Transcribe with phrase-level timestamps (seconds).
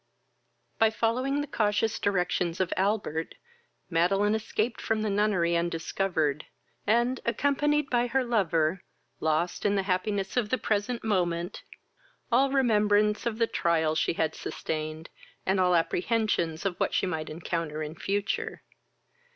[0.79, 3.35] By following the cautious directions of Albert,
[3.87, 6.47] Madeline escaped from the nunnery undiscovered,
[6.87, 8.81] and, accompanied by her lover,
[9.19, 11.61] lost, in the happiness of the present moment,
[12.31, 15.11] all remembrance of the trials she had sustained,
[15.45, 18.63] and all apprehensions of what she might encounter in future.